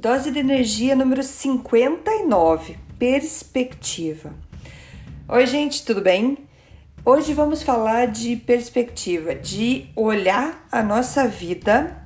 Dose 0.00 0.30
de 0.30 0.38
energia 0.38 0.94
número 0.94 1.24
59, 1.24 2.78
perspectiva. 3.00 4.32
Oi, 5.28 5.44
gente, 5.44 5.84
tudo 5.84 6.00
bem? 6.00 6.38
Hoje 7.04 7.34
vamos 7.34 7.64
falar 7.64 8.06
de 8.06 8.36
perspectiva, 8.36 9.34
de 9.34 9.88
olhar 9.96 10.64
a 10.70 10.84
nossa 10.84 11.26
vida 11.26 12.00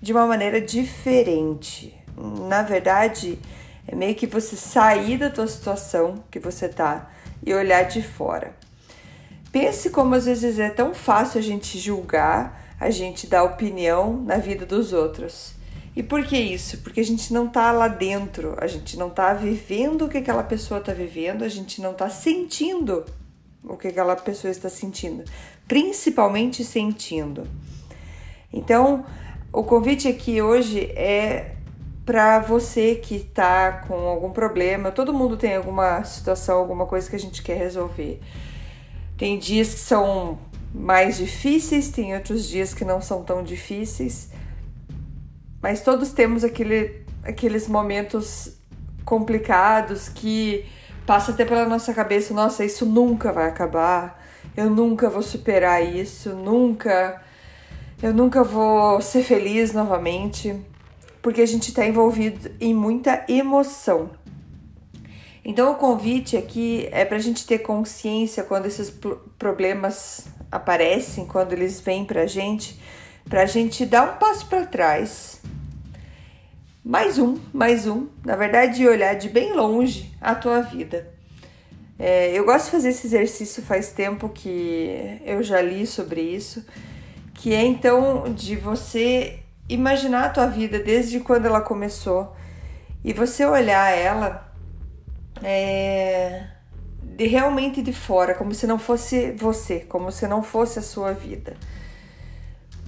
de 0.00 0.10
uma 0.10 0.26
maneira 0.26 0.58
diferente. 0.58 1.94
Na 2.16 2.62
verdade, 2.62 3.38
é 3.86 3.94
meio 3.94 4.14
que 4.14 4.26
você 4.26 4.56
sair 4.56 5.18
da 5.18 5.28
tua 5.28 5.46
situação 5.46 6.24
que 6.30 6.38
você 6.38 6.66
tá 6.66 7.10
e 7.44 7.52
olhar 7.52 7.82
de 7.82 8.00
fora. 8.00 8.56
Pense 9.52 9.90
como 9.90 10.14
às 10.14 10.24
vezes 10.24 10.58
é 10.58 10.70
tão 10.70 10.94
fácil 10.94 11.40
a 11.40 11.42
gente 11.42 11.78
julgar, 11.78 12.74
a 12.80 12.88
gente 12.88 13.26
dar 13.26 13.44
opinião 13.44 14.16
na 14.16 14.38
vida 14.38 14.64
dos 14.64 14.94
outros. 14.94 15.62
E 15.96 16.02
por 16.02 16.24
que 16.24 16.36
isso? 16.36 16.78
Porque 16.78 17.00
a 17.00 17.04
gente 17.04 17.32
não 17.32 17.48
tá 17.48 17.70
lá 17.70 17.86
dentro, 17.86 18.56
a 18.58 18.66
gente 18.66 18.98
não 18.98 19.10
tá 19.10 19.32
vivendo 19.32 20.06
o 20.06 20.08
que 20.08 20.18
aquela 20.18 20.42
pessoa 20.42 20.80
tá 20.80 20.92
vivendo, 20.92 21.44
a 21.44 21.48
gente 21.48 21.80
não 21.80 21.94
tá 21.94 22.10
sentindo 22.10 23.04
o 23.62 23.76
que 23.76 23.88
aquela 23.88 24.16
pessoa 24.16 24.50
está 24.50 24.68
sentindo, 24.68 25.24
principalmente 25.68 26.64
sentindo. 26.64 27.46
Então, 28.52 29.06
o 29.52 29.62
convite 29.62 30.08
aqui 30.08 30.42
hoje 30.42 30.80
é 30.96 31.54
para 32.04 32.40
você 32.40 32.96
que 32.96 33.20
tá 33.20 33.84
com 33.86 33.94
algum 33.94 34.30
problema. 34.30 34.90
Todo 34.90 35.14
mundo 35.14 35.36
tem 35.36 35.54
alguma 35.54 36.04
situação, 36.04 36.58
alguma 36.58 36.86
coisa 36.86 37.08
que 37.08 37.16
a 37.16 37.18
gente 37.20 37.42
quer 37.42 37.56
resolver. 37.56 38.20
Tem 39.16 39.38
dias 39.38 39.72
que 39.74 39.80
são 39.80 40.38
mais 40.74 41.16
difíceis, 41.16 41.88
tem 41.88 42.14
outros 42.14 42.48
dias 42.48 42.74
que 42.74 42.84
não 42.84 43.00
são 43.00 43.22
tão 43.22 43.42
difíceis 43.42 44.30
mas 45.64 45.80
todos 45.80 46.12
temos 46.12 46.44
aquele, 46.44 47.06
aqueles 47.22 47.66
momentos 47.66 48.54
complicados 49.02 50.10
que 50.10 50.66
passa 51.06 51.32
até 51.32 51.42
pela 51.42 51.64
nossa 51.64 51.94
cabeça, 51.94 52.34
nossa, 52.34 52.62
isso 52.66 52.84
nunca 52.84 53.32
vai 53.32 53.48
acabar. 53.48 54.22
Eu 54.54 54.68
nunca 54.68 55.08
vou 55.08 55.22
superar 55.22 55.82
isso, 55.82 56.34
nunca 56.34 57.22
eu 58.02 58.12
nunca 58.12 58.44
vou 58.44 59.00
ser 59.00 59.22
feliz 59.22 59.72
novamente, 59.72 60.54
porque 61.22 61.40
a 61.40 61.46
gente 61.46 61.70
está 61.70 61.86
envolvido 61.86 62.50
em 62.60 62.74
muita 62.74 63.24
emoção. 63.26 64.10
Então 65.42 65.72
o 65.72 65.76
convite 65.76 66.36
aqui 66.36 66.90
é 66.92 67.06
para 67.06 67.16
a 67.16 67.20
gente 67.20 67.46
ter 67.46 67.60
consciência 67.60 68.44
quando 68.44 68.66
esses 68.66 68.92
problemas 69.38 70.26
aparecem, 70.52 71.24
quando 71.24 71.54
eles 71.54 71.80
vêm 71.80 72.04
para 72.04 72.20
a 72.20 72.26
gente, 72.26 72.78
para 73.26 73.44
a 73.44 73.46
gente 73.46 73.86
dar 73.86 74.14
um 74.14 74.18
passo 74.18 74.44
para 74.44 74.66
trás 74.66 75.42
mais 76.84 77.18
um, 77.18 77.38
mais 77.50 77.86
um, 77.86 78.08
na 78.22 78.36
verdade, 78.36 78.86
olhar 78.86 79.14
de 79.14 79.30
bem 79.30 79.54
longe 79.54 80.14
a 80.20 80.34
tua 80.34 80.60
vida. 80.60 81.08
É, 81.98 82.30
eu 82.38 82.44
gosto 82.44 82.66
de 82.66 82.72
fazer 82.72 82.90
esse 82.90 83.06
exercício 83.06 83.62
faz 83.62 83.90
tempo 83.92 84.28
que 84.28 85.18
eu 85.24 85.42
já 85.42 85.62
li 85.62 85.86
sobre 85.86 86.20
isso, 86.20 86.62
que 87.32 87.54
é 87.54 87.64
então 87.64 88.24
de 88.34 88.54
você 88.54 89.38
imaginar 89.66 90.26
a 90.26 90.28
tua 90.28 90.46
vida 90.46 90.78
desde 90.78 91.20
quando 91.20 91.46
ela 91.46 91.62
começou 91.62 92.36
e 93.02 93.14
você 93.14 93.46
olhar 93.46 93.90
ela 93.96 94.52
é, 95.42 96.48
de 97.02 97.26
realmente 97.26 97.80
de 97.80 97.94
fora, 97.94 98.34
como 98.34 98.52
se 98.52 98.66
não 98.66 98.78
fosse 98.78 99.32
você, 99.32 99.80
como 99.80 100.12
se 100.12 100.26
não 100.26 100.42
fosse 100.42 100.80
a 100.80 100.82
sua 100.82 101.12
vida. 101.12 101.56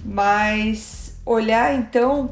Mas 0.05 1.19
olhar 1.25 1.73
então 1.73 2.31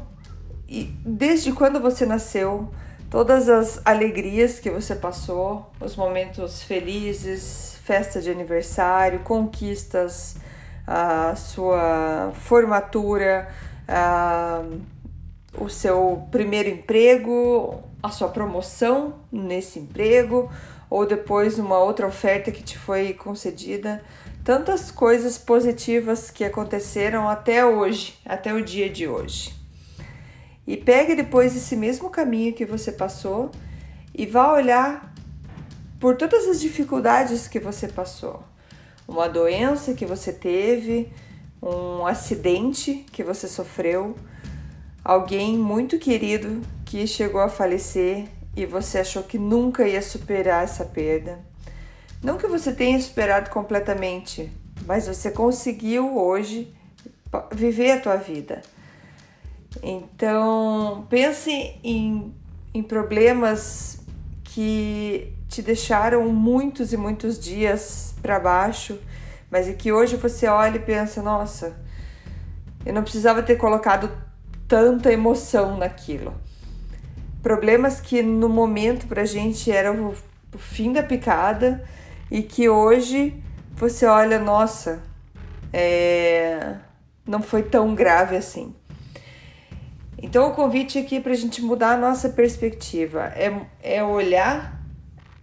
e 0.68 0.84
desde 1.04 1.52
quando 1.52 1.80
você 1.80 2.04
nasceu, 2.04 2.68
todas 3.08 3.48
as 3.48 3.80
alegrias 3.84 4.58
que 4.58 4.70
você 4.70 4.94
passou, 4.94 5.70
os 5.80 5.94
momentos 5.94 6.62
felizes, 6.62 7.78
festa 7.84 8.20
de 8.20 8.30
aniversário, 8.30 9.20
conquistas, 9.20 10.36
a 10.86 11.34
sua 11.36 12.32
formatura, 12.34 13.48
a, 13.86 14.62
o 15.56 15.68
seu 15.68 16.26
primeiro 16.30 16.68
emprego, 16.68 17.80
a 18.02 18.10
sua 18.10 18.28
promoção 18.28 19.14
nesse 19.30 19.78
emprego, 19.78 20.50
ou 20.90 21.06
depois 21.06 21.58
uma 21.58 21.78
outra 21.78 22.06
oferta 22.06 22.50
que 22.50 22.62
te 22.62 22.76
foi 22.76 23.12
concedida. 23.12 24.02
Tantas 24.44 24.90
coisas 24.90 25.38
positivas 25.38 26.30
que 26.30 26.44
aconteceram 26.44 27.28
até 27.28 27.64
hoje, 27.64 28.18
até 28.24 28.52
o 28.52 28.62
dia 28.62 28.88
de 28.88 29.08
hoje. 29.08 29.55
E 30.66 30.76
pegue 30.76 31.14
depois 31.14 31.56
esse 31.56 31.76
mesmo 31.76 32.10
caminho 32.10 32.52
que 32.52 32.64
você 32.64 32.90
passou 32.90 33.50
e 34.14 34.26
vá 34.26 34.52
olhar 34.52 35.14
por 36.00 36.16
todas 36.16 36.48
as 36.48 36.60
dificuldades 36.60 37.46
que 37.46 37.60
você 37.60 37.86
passou. 37.86 38.42
Uma 39.06 39.28
doença 39.28 39.94
que 39.94 40.04
você 40.04 40.32
teve, 40.32 41.12
um 41.62 42.06
acidente 42.06 43.06
que 43.12 43.22
você 43.22 43.46
sofreu, 43.46 44.16
alguém 45.04 45.56
muito 45.56 45.98
querido 45.98 46.60
que 46.84 47.06
chegou 47.06 47.40
a 47.40 47.48
falecer 47.48 48.26
e 48.56 48.66
você 48.66 48.98
achou 48.98 49.22
que 49.22 49.38
nunca 49.38 49.86
ia 49.86 50.02
superar 50.02 50.64
essa 50.64 50.84
perda. 50.84 51.38
Não 52.22 52.38
que 52.38 52.46
você 52.46 52.72
tenha 52.72 52.98
superado 53.00 53.50
completamente, 53.50 54.50
mas 54.86 55.06
você 55.06 55.30
conseguiu 55.30 56.16
hoje 56.16 56.74
viver 57.52 57.92
a 57.92 58.00
tua 58.00 58.16
vida. 58.16 58.62
Então, 59.82 61.06
pense 61.08 61.50
em, 61.82 62.34
em 62.72 62.82
problemas 62.82 64.00
que 64.44 65.32
te 65.48 65.62
deixaram 65.62 66.28
muitos 66.32 66.92
e 66.92 66.96
muitos 66.96 67.38
dias 67.38 68.14
para 68.20 68.38
baixo, 68.38 68.98
mas 69.50 69.68
é 69.68 69.72
que 69.72 69.92
hoje 69.92 70.16
você 70.16 70.46
olha 70.46 70.76
e 70.76 70.80
pensa: 70.80 71.22
nossa, 71.22 71.76
eu 72.84 72.92
não 72.92 73.02
precisava 73.02 73.42
ter 73.42 73.56
colocado 73.56 74.10
tanta 74.66 75.12
emoção 75.12 75.76
naquilo. 75.76 76.34
Problemas 77.42 78.00
que 78.00 78.22
no 78.22 78.48
momento 78.48 79.06
pra 79.06 79.24
gente 79.24 79.70
eram 79.70 80.14
o 80.54 80.58
fim 80.58 80.92
da 80.92 81.02
picada 81.02 81.84
e 82.30 82.42
que 82.42 82.68
hoje 82.68 83.40
você 83.74 84.06
olha, 84.06 84.38
nossa, 84.38 85.02
é... 85.72 86.76
não 87.26 87.42
foi 87.42 87.62
tão 87.62 87.94
grave 87.94 88.36
assim. 88.36 88.74
Então, 90.26 90.50
o 90.50 90.54
convite 90.54 90.98
aqui 90.98 91.20
para 91.20 91.30
a 91.30 91.36
gente 91.36 91.62
mudar 91.62 91.92
a 91.92 91.96
nossa 91.96 92.28
perspectiva 92.28 93.32
é, 93.36 93.60
é 93.80 94.02
olhar 94.02 94.76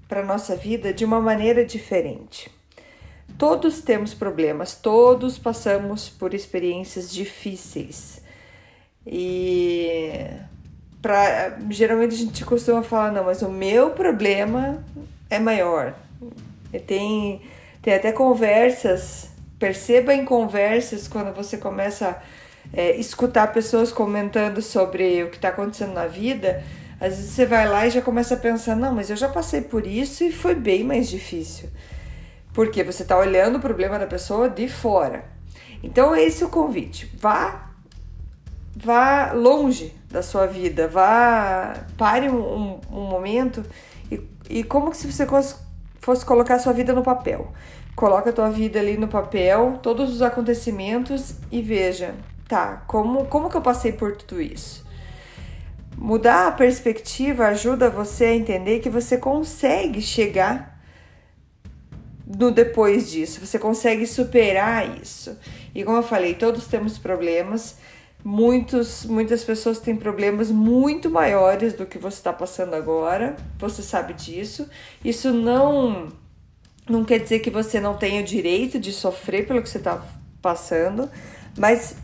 para 0.09 0.19
a 0.19 0.25
nossa 0.25 0.57
vida 0.57 0.93
de 0.93 1.05
uma 1.05 1.21
maneira 1.21 1.63
diferente. 1.63 2.51
Todos 3.37 3.79
temos 3.79 4.13
problemas, 4.13 4.75
todos 4.75 5.39
passamos 5.39 6.09
por 6.09 6.33
experiências 6.33 7.09
difíceis. 7.09 8.21
E 9.07 10.27
pra, 11.01 11.57
geralmente 11.69 12.15
a 12.15 12.17
gente 12.17 12.43
costuma 12.43 12.83
falar, 12.83 13.13
não, 13.13 13.23
mas 13.23 13.41
o 13.41 13.49
meu 13.49 13.91
problema 13.91 14.83
é 15.29 15.39
maior. 15.39 15.95
E 16.73 16.79
tem, 16.79 17.41
tem 17.81 17.93
até 17.93 18.11
conversas, 18.11 19.29
perceba 19.57 20.13
em 20.13 20.25
conversas 20.25 21.07
quando 21.07 21.33
você 21.33 21.55
começa 21.57 22.09
a 22.09 22.21
é, 22.71 22.95
escutar 22.97 23.51
pessoas 23.51 23.91
comentando 23.91 24.61
sobre 24.61 25.23
o 25.23 25.29
que 25.29 25.35
está 25.35 25.49
acontecendo 25.49 25.93
na 25.93 26.07
vida, 26.07 26.63
às 26.99 27.17
vezes 27.17 27.31
você 27.31 27.45
vai 27.45 27.67
lá 27.67 27.85
e 27.85 27.89
já 27.89 28.01
começa 28.01 28.35
a 28.35 28.37
pensar: 28.37 28.75
não, 28.75 28.93
mas 28.93 29.09
eu 29.09 29.15
já 29.15 29.27
passei 29.27 29.61
por 29.61 29.85
isso 29.85 30.23
e 30.23 30.31
foi 30.31 30.55
bem 30.55 30.83
mais 30.83 31.09
difícil. 31.09 31.69
Porque 32.53 32.83
você 32.83 33.03
está 33.03 33.17
olhando 33.17 33.57
o 33.57 33.59
problema 33.59 33.99
da 33.99 34.05
pessoa 34.05 34.47
de 34.47 34.67
fora. 34.69 35.25
Então, 35.81 36.15
esse 36.15 36.43
é 36.43 36.45
o 36.45 36.49
convite. 36.49 37.11
Vá, 37.19 37.71
vá 38.75 39.33
longe 39.33 39.93
da 40.09 40.21
sua 40.21 40.45
vida, 40.45 40.87
vá, 40.87 41.85
pare 41.97 42.29
um, 42.29 42.39
um, 42.39 42.81
um 42.91 43.01
momento 43.09 43.65
e, 44.11 44.21
e 44.49 44.63
como 44.63 44.93
se 44.93 45.11
você 45.11 45.27
fosse 45.99 46.25
colocar 46.25 46.59
sua 46.59 46.71
vida 46.71 46.93
no 46.93 47.03
papel. 47.03 47.51
Coloca 47.95 48.29
a 48.29 48.33
tua 48.33 48.49
vida 48.49 48.79
ali 48.79 48.97
no 48.97 49.07
papel, 49.07 49.79
todos 49.81 50.13
os 50.13 50.21
acontecimentos 50.21 51.35
e 51.51 51.61
veja, 51.61 52.15
tá, 52.47 52.83
como, 52.87 53.25
como 53.25 53.49
que 53.49 53.57
eu 53.57 53.61
passei 53.61 53.91
por 53.91 54.15
tudo 54.15 54.41
isso? 54.41 54.83
Mudar 55.97 56.47
a 56.47 56.51
perspectiva 56.51 57.47
ajuda 57.47 57.89
você 57.89 58.25
a 58.25 58.35
entender 58.35 58.79
que 58.79 58.89
você 58.89 59.17
consegue 59.17 60.01
chegar 60.01 60.73
no 62.25 62.51
depois 62.51 63.11
disso, 63.11 63.45
você 63.45 63.59
consegue 63.59 64.07
superar 64.07 64.99
isso. 65.01 65.37
E 65.75 65.83
como 65.83 65.97
eu 65.97 66.03
falei, 66.03 66.33
todos 66.33 66.67
temos 66.67 66.97
problemas. 66.97 67.77
Muitos, 68.23 69.05
muitas 69.05 69.43
pessoas 69.43 69.79
têm 69.79 69.95
problemas 69.95 70.49
muito 70.49 71.09
maiores 71.09 71.73
do 71.73 71.85
que 71.85 71.97
você 71.97 72.17
está 72.17 72.31
passando 72.31 72.73
agora. 72.73 73.35
Você 73.59 73.81
sabe 73.81 74.13
disso. 74.13 74.69
Isso 75.03 75.33
não 75.33 76.07
não 76.89 77.05
quer 77.05 77.19
dizer 77.19 77.39
que 77.39 77.49
você 77.49 77.79
não 77.79 77.95
tenha 77.95 78.21
o 78.21 78.25
direito 78.25 78.77
de 78.77 78.91
sofrer 78.91 79.47
pelo 79.47 79.61
que 79.61 79.69
você 79.69 79.77
está 79.77 80.03
passando, 80.41 81.09
mas 81.57 81.95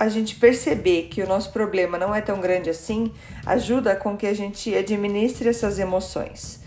a 0.00 0.08
gente 0.08 0.36
perceber 0.36 1.08
que 1.10 1.22
o 1.22 1.28
nosso 1.28 1.52
problema 1.52 1.98
não 1.98 2.14
é 2.14 2.22
tão 2.22 2.40
grande 2.40 2.70
assim 2.70 3.12
ajuda 3.44 3.94
com 3.94 4.16
que 4.16 4.26
a 4.26 4.32
gente 4.32 4.74
administre 4.74 5.50
essas 5.50 5.78
emoções. 5.78 6.60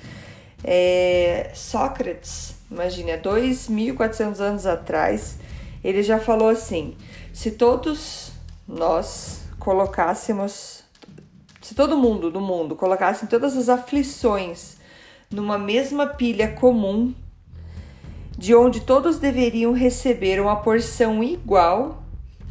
É, 0.64 1.50
Sócrates, 1.56 2.54
imagine, 2.70 3.12
há 3.12 3.18
2.400 3.18 4.40
anos 4.40 4.68
atrás, 4.68 5.40
ele 5.84 6.04
já 6.04 6.20
falou 6.20 6.48
assim: 6.48 6.96
se 7.34 7.50
todos 7.50 8.32
nós 8.68 9.42
colocássemos, 9.58 10.84
se 11.60 11.74
todo 11.74 11.98
mundo 11.98 12.30
do 12.30 12.40
mundo 12.40 12.76
colocasse 12.76 13.26
todas 13.26 13.58
as 13.58 13.68
aflições 13.68 14.78
numa 15.32 15.58
mesma 15.58 16.06
pilha 16.06 16.50
comum, 16.52 17.16
de 18.38 18.54
onde 18.54 18.82
todos 18.82 19.18
deveriam 19.18 19.74
receber 19.74 20.40
uma 20.40 20.58
porção 20.58 21.24
igual, 21.24 22.03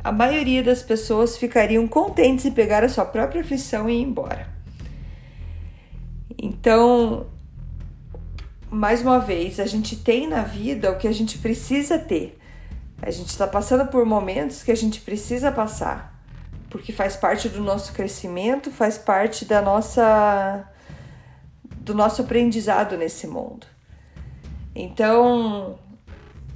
a 0.05 0.11
maioria 0.11 0.63
das 0.63 0.83
pessoas 0.83 1.37
ficariam 1.37 1.87
contentes 1.87 2.45
em 2.45 2.51
pegar 2.51 2.83
a 2.83 2.89
sua 2.89 3.05
própria 3.05 3.43
aflição 3.43 3.89
e 3.89 3.95
ir 3.95 4.03
embora. 4.03 4.49
Então, 6.37 7.27
mais 8.69 9.03
uma 9.03 9.21
vez, 9.21 9.61
a 9.61 9.67
gente 9.67 9.97
tem 9.97 10.27
na 10.27 10.43
vida 10.43 10.91
o 10.91 10.99
que 10.99 11.07
a 11.07 11.13
gente 11.13 11.39
precisa 11.39 11.99
ter. 11.99 12.39
A 13.01 13.11
gente 13.11 13.29
está 13.29 13.47
passando 13.47 13.87
por 13.91 14.05
momentos 14.05 14.63
que 14.63 14.73
a 14.73 14.77
gente 14.77 15.01
precisa 15.01 15.53
passar, 15.53 16.21
porque 16.71 16.93
faz 16.93 17.17
parte 17.17 17.49
do 17.49 17.61
nosso 17.61 17.93
crescimento, 17.93 18.71
faz 18.71 18.97
parte 18.97 19.45
da 19.45 19.61
nossa 19.61 20.69
do 21.81 21.95
nosso 21.95 22.23
aprendizado 22.23 22.97
nesse 22.97 23.27
mundo. 23.27 23.67
Então, 24.75 25.79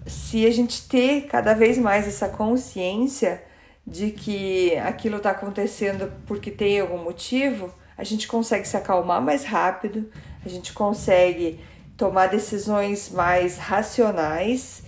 se 0.06 0.46
a 0.46 0.50
gente 0.50 0.88
ter 0.88 1.26
cada 1.26 1.54
vez 1.54 1.78
mais 1.78 2.06
essa 2.06 2.28
consciência 2.28 3.42
de 3.86 4.10
que 4.10 4.76
aquilo 4.78 5.16
está 5.16 5.30
acontecendo 5.30 6.12
porque 6.26 6.50
tem 6.50 6.80
algum 6.80 7.02
motivo, 7.02 7.72
a 7.96 8.04
gente 8.04 8.26
consegue 8.28 8.66
se 8.66 8.76
acalmar 8.76 9.20
mais 9.20 9.44
rápido, 9.44 10.10
a 10.44 10.48
gente 10.48 10.72
consegue 10.72 11.60
tomar 11.96 12.26
decisões 12.26 13.10
mais 13.10 13.56
racionais 13.56 14.84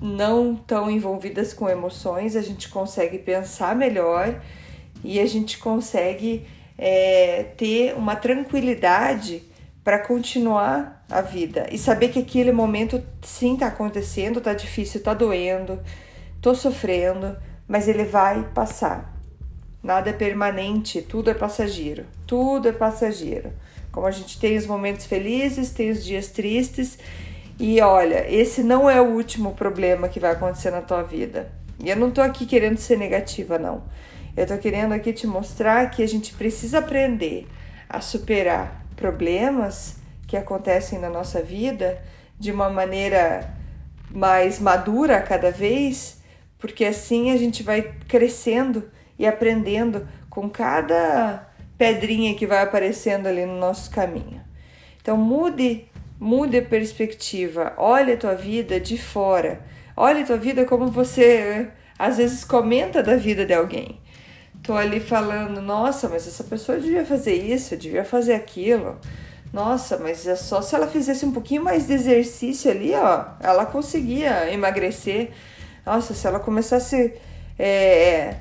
não 0.00 0.56
tão 0.56 0.90
envolvidas 0.90 1.52
com 1.52 1.68
emoções, 1.68 2.34
a 2.34 2.42
gente 2.42 2.68
consegue 2.68 3.18
pensar 3.18 3.76
melhor 3.76 4.40
e 5.04 5.20
a 5.20 5.26
gente 5.26 5.58
consegue 5.58 6.46
é, 6.76 7.44
ter 7.56 7.94
uma 7.94 8.16
tranquilidade 8.16 9.42
para 9.82 9.98
continuar 9.98 11.04
a 11.10 11.20
vida 11.20 11.66
e 11.70 11.78
saber 11.78 12.08
que 12.08 12.18
aquele 12.18 12.52
momento 12.52 13.02
sim 13.22 13.54
está 13.54 13.66
acontecendo, 13.66 14.38
está 14.38 14.54
difícil, 14.54 14.98
está 14.98 15.14
doendo, 15.14 15.80
estou 16.36 16.54
sofrendo, 16.54 17.36
mas 17.66 17.88
ele 17.88 18.04
vai 18.04 18.44
passar. 18.54 19.14
Nada 19.82 20.10
é 20.10 20.12
permanente, 20.12 21.00
tudo 21.00 21.30
é 21.30 21.34
passageiro, 21.34 22.04
tudo 22.26 22.68
é 22.68 22.72
passageiro. 22.72 23.52
Como 23.90 24.06
a 24.06 24.10
gente 24.10 24.38
tem 24.38 24.56
os 24.56 24.66
momentos 24.66 25.06
felizes, 25.06 25.70
tem 25.70 25.90
os 25.90 26.04
dias 26.04 26.28
tristes 26.28 26.98
e 27.58 27.80
olha, 27.80 28.24
esse 28.30 28.62
não 28.62 28.88
é 28.88 29.00
o 29.00 29.06
último 29.06 29.52
problema 29.54 30.08
que 30.08 30.20
vai 30.20 30.32
acontecer 30.32 30.70
na 30.70 30.82
tua 30.82 31.02
vida. 31.02 31.50
E 31.82 31.88
eu 31.88 31.96
não 31.96 32.10
tô 32.10 32.20
aqui 32.20 32.44
querendo 32.44 32.78
ser 32.78 32.98
negativa, 32.98 33.58
não. 33.58 33.82
Eu 34.36 34.46
tô 34.46 34.56
querendo 34.58 34.92
aqui 34.92 35.12
te 35.12 35.26
mostrar 35.26 35.90
que 35.90 36.02
a 36.02 36.08
gente 36.08 36.34
precisa 36.34 36.78
aprender 36.78 37.46
a 37.88 38.00
superar 38.00 38.79
problemas 39.00 39.96
que 40.28 40.36
acontecem 40.36 41.00
na 41.00 41.10
nossa 41.10 41.42
vida 41.42 42.00
de 42.38 42.52
uma 42.52 42.70
maneira 42.70 43.52
mais 44.10 44.60
madura 44.60 45.20
cada 45.20 45.50
vez, 45.50 46.20
porque 46.58 46.84
assim 46.84 47.32
a 47.32 47.36
gente 47.36 47.64
vai 47.64 47.82
crescendo 48.06 48.88
e 49.18 49.26
aprendendo 49.26 50.06
com 50.28 50.48
cada 50.48 51.48
pedrinha 51.76 52.34
que 52.36 52.46
vai 52.46 52.62
aparecendo 52.62 53.26
ali 53.26 53.44
no 53.44 53.58
nosso 53.58 53.90
caminho. 53.90 54.40
Então 55.00 55.16
mude 55.16 55.90
Mude 56.20 56.58
a 56.58 56.62
perspectiva, 56.62 57.72
olhe 57.78 58.12
a 58.12 58.16
tua 58.16 58.34
vida 58.34 58.78
de 58.78 58.98
fora. 58.98 59.58
Olhe 59.96 60.20
a 60.20 60.26
tua 60.26 60.36
vida 60.36 60.66
como 60.66 60.88
você 60.88 61.68
às 61.98 62.18
vezes 62.18 62.44
comenta 62.44 63.02
da 63.02 63.16
vida 63.16 63.46
de 63.46 63.54
alguém. 63.54 63.98
Tô 64.62 64.74
ali 64.74 65.00
falando, 65.00 65.60
nossa, 65.60 66.08
mas 66.08 66.26
essa 66.26 66.44
pessoa 66.44 66.78
devia 66.78 67.04
fazer 67.04 67.34
isso, 67.34 67.76
devia 67.76 68.04
fazer 68.04 68.34
aquilo. 68.34 68.98
Nossa, 69.52 69.98
mas 69.98 70.26
é 70.26 70.36
só 70.36 70.62
se 70.62 70.74
ela 70.74 70.86
fizesse 70.86 71.24
um 71.26 71.32
pouquinho 71.32 71.64
mais 71.64 71.86
de 71.86 71.94
exercício 71.94 72.70
ali, 72.70 72.92
ó, 72.94 73.24
ela 73.40 73.66
conseguia 73.66 74.52
emagrecer. 74.52 75.30
Nossa, 75.84 76.14
se 76.14 76.26
ela 76.26 76.38
começasse 76.38 77.14
é, 77.58 78.36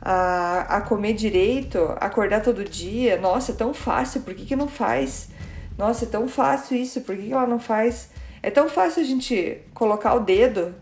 a, 0.00 0.76
a 0.76 0.80
comer 0.82 1.14
direito, 1.14 1.78
acordar 2.00 2.42
todo 2.42 2.62
dia, 2.64 3.16
nossa, 3.20 3.52
é 3.52 3.54
tão 3.54 3.74
fácil, 3.74 4.20
por 4.20 4.34
que, 4.34 4.44
que 4.44 4.54
não 4.56 4.68
faz? 4.68 5.28
Nossa, 5.76 6.04
é 6.04 6.08
tão 6.08 6.28
fácil 6.28 6.76
isso, 6.76 7.00
por 7.00 7.16
que 7.16 7.32
ela 7.32 7.46
não 7.46 7.58
faz? 7.58 8.10
É 8.42 8.50
tão 8.50 8.68
fácil 8.68 9.02
a 9.02 9.06
gente 9.06 9.58
colocar 9.74 10.14
o 10.14 10.20
dedo 10.20 10.74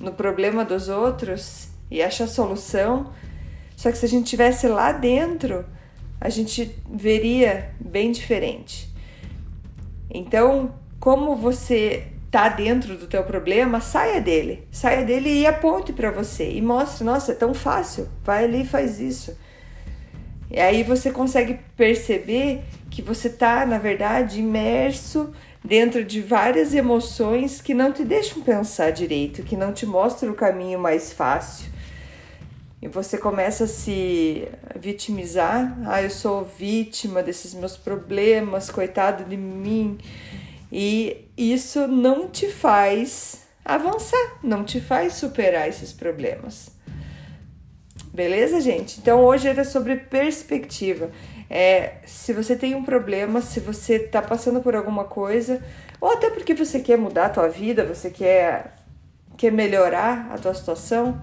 no 0.00 0.12
problema 0.12 0.64
dos 0.64 0.88
outros 0.88 1.68
e 1.90 2.02
achar 2.02 2.26
solução. 2.26 3.12
Só 3.76 3.90
que 3.90 3.98
se 3.98 4.06
a 4.06 4.08
gente 4.08 4.28
tivesse 4.28 4.66
lá 4.68 4.92
dentro, 4.92 5.64
a 6.20 6.28
gente 6.28 6.74
veria 6.90 7.70
bem 7.80 8.12
diferente. 8.12 8.88
Então, 10.10 10.74
como 11.00 11.36
você 11.36 12.06
tá 12.30 12.48
dentro 12.48 12.96
do 12.96 13.06
teu 13.06 13.22
problema, 13.22 13.80
saia 13.80 14.20
dele. 14.20 14.66
Saia 14.70 15.04
dele 15.04 15.30
e 15.30 15.46
aponte 15.46 15.92
para 15.92 16.10
você 16.10 16.50
e 16.50 16.60
mostre, 16.60 17.04
nossa, 17.04 17.32
é 17.32 17.34
tão 17.34 17.54
fácil. 17.54 18.08
Vai 18.24 18.44
ali 18.44 18.62
e 18.62 18.66
faz 18.66 18.98
isso. 19.00 19.38
E 20.50 20.58
aí 20.58 20.82
você 20.82 21.10
consegue 21.10 21.58
perceber 21.76 22.62
que 22.90 23.02
você 23.02 23.28
está, 23.28 23.66
na 23.66 23.78
verdade, 23.78 24.40
imerso 24.40 25.32
dentro 25.64 26.04
de 26.04 26.20
várias 26.20 26.74
emoções 26.74 27.60
que 27.60 27.72
não 27.72 27.92
te 27.92 28.04
deixam 28.04 28.42
pensar 28.42 28.90
direito, 28.90 29.42
que 29.42 29.56
não 29.56 29.72
te 29.72 29.86
mostram 29.86 30.32
o 30.32 30.34
caminho 30.34 30.78
mais 30.78 31.12
fácil. 31.12 31.73
E 32.84 32.88
você 32.88 33.16
começa 33.16 33.64
a 33.64 33.66
se 33.66 34.46
vitimizar. 34.78 35.74
Ah, 35.86 36.02
eu 36.02 36.10
sou 36.10 36.44
vítima 36.44 37.22
desses 37.22 37.54
meus 37.54 37.78
problemas, 37.78 38.70
coitado 38.70 39.24
de 39.24 39.38
mim. 39.38 39.96
E 40.70 41.26
isso 41.34 41.88
não 41.88 42.28
te 42.28 42.46
faz 42.46 43.46
avançar, 43.64 44.38
não 44.42 44.62
te 44.62 44.82
faz 44.82 45.14
superar 45.14 45.66
esses 45.66 45.94
problemas. 45.94 46.68
Beleza, 48.12 48.60
gente? 48.60 49.00
Então 49.00 49.24
hoje 49.24 49.48
era 49.48 49.64
sobre 49.64 49.96
perspectiva. 49.96 51.10
É, 51.48 51.94
se 52.04 52.34
você 52.34 52.54
tem 52.54 52.74
um 52.74 52.84
problema, 52.84 53.40
se 53.40 53.60
você 53.60 53.94
está 53.94 54.20
passando 54.20 54.60
por 54.60 54.76
alguma 54.76 55.04
coisa, 55.04 55.64
ou 55.98 56.12
até 56.12 56.28
porque 56.28 56.52
você 56.52 56.80
quer 56.80 56.98
mudar 56.98 57.26
a 57.26 57.30
tua 57.30 57.48
vida, 57.48 57.82
você 57.82 58.10
quer, 58.10 58.76
quer 59.38 59.50
melhorar 59.50 60.30
a 60.30 60.36
tua 60.36 60.52
situação, 60.52 61.18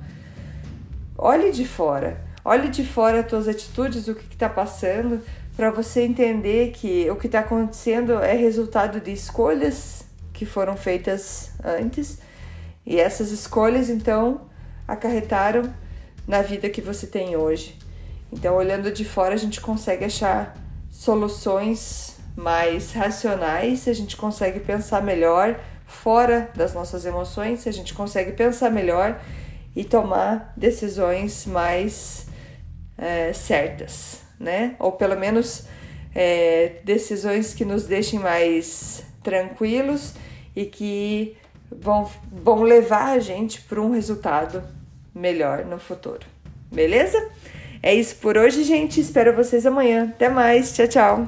olhe 1.21 1.51
de 1.51 1.65
fora. 1.65 2.19
Olhe 2.43 2.69
de 2.69 2.83
fora 2.83 3.19
as 3.19 3.27
tuas 3.27 3.47
atitudes, 3.47 4.07
o 4.07 4.15
que 4.15 4.33
está 4.33 4.49
passando, 4.49 5.21
para 5.55 5.69
você 5.69 6.01
entender 6.01 6.71
que 6.71 7.07
o 7.11 7.15
que 7.15 7.27
está 7.27 7.41
acontecendo 7.41 8.13
é 8.13 8.33
resultado 8.33 8.99
de 8.99 9.11
escolhas 9.11 10.03
que 10.33 10.43
foram 10.43 10.75
feitas 10.75 11.51
antes. 11.63 12.17
E 12.83 12.99
essas 12.99 13.29
escolhas, 13.31 13.89
então, 13.89 14.49
acarretaram 14.87 15.71
na 16.27 16.41
vida 16.41 16.67
que 16.67 16.81
você 16.81 17.05
tem 17.05 17.35
hoje. 17.35 17.77
Então, 18.31 18.55
olhando 18.55 18.91
de 18.91 19.05
fora, 19.05 19.35
a 19.35 19.37
gente 19.37 19.61
consegue 19.61 20.03
achar 20.03 20.57
soluções 20.89 22.17
mais 22.35 22.91
racionais, 22.93 23.87
a 23.87 23.93
gente 23.93 24.17
consegue 24.17 24.59
pensar 24.59 25.03
melhor 25.03 25.59
fora 25.85 26.49
das 26.55 26.73
nossas 26.73 27.05
emoções, 27.05 27.67
a 27.67 27.71
gente 27.71 27.93
consegue 27.93 28.31
pensar 28.31 28.71
melhor 28.71 29.21
e 29.75 29.83
tomar 29.83 30.53
decisões 30.55 31.45
mais 31.45 32.27
é, 32.97 33.33
certas, 33.33 34.21
né? 34.39 34.75
Ou 34.79 34.91
pelo 34.91 35.17
menos 35.17 35.65
é, 36.13 36.73
decisões 36.83 37.53
que 37.53 37.63
nos 37.63 37.85
deixem 37.85 38.19
mais 38.19 39.03
tranquilos 39.23 40.13
e 40.55 40.65
que 40.65 41.37
vão, 41.71 42.09
vão 42.31 42.63
levar 42.63 43.13
a 43.13 43.19
gente 43.19 43.61
para 43.61 43.81
um 43.81 43.91
resultado 43.91 44.63
melhor 45.13 45.65
no 45.65 45.79
futuro. 45.79 46.25
Beleza? 46.71 47.29
É 47.83 47.93
isso 47.93 48.15
por 48.17 48.37
hoje, 48.37 48.63
gente. 48.63 48.99
Espero 48.99 49.35
vocês 49.35 49.65
amanhã. 49.65 50.09
Até 50.13 50.29
mais. 50.29 50.73
Tchau, 50.73 50.87
tchau. 50.87 51.27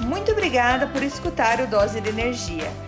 Muito 0.00 0.30
obrigada 0.32 0.86
por 0.86 1.02
escutar 1.02 1.60
o 1.60 1.66
Dose 1.66 2.00
de 2.00 2.08
Energia. 2.08 2.87